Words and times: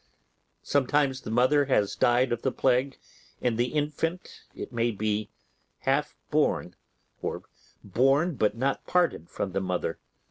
Sometimes 0.63 1.21
the 1.21 1.29
mother 1.29 1.65
has 1.65 1.95
died 1.95 2.31
of 2.31 2.41
the 2.41 2.51
plague, 2.51 2.97
and 3.39 3.55
the 3.55 3.67
infant, 3.67 4.41
it 4.55 4.73
may 4.73 4.89
be, 4.89 5.29
half 5.81 6.15
born, 6.31 6.75
or 7.21 7.43
born 7.83 8.33
but 8.33 8.57
not 8.57 8.87
parted 8.87 9.29
from 9.29 9.51
the 9.51 9.61
mother. 9.61 9.99